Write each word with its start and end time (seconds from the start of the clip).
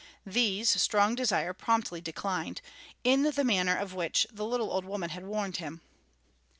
These 0.25 0.67
Strong 0.81 1.13
Desire 1.13 1.53
promptly 1.53 2.01
declined, 2.01 2.61
in 3.03 3.21
the 3.21 3.43
manner 3.43 3.77
of 3.77 3.93
which 3.93 4.25
the 4.33 4.47
little 4.47 4.71
old 4.71 4.83
woman 4.83 5.11
had 5.11 5.27
warned 5.27 5.57
him. 5.57 5.81